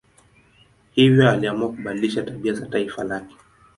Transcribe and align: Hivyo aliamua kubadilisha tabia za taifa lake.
Hivyo 0.91 1.29
aliamua 1.31 1.69
kubadilisha 1.69 2.23
tabia 2.23 2.53
za 2.53 2.65
taifa 2.65 3.03
lake. 3.03 3.35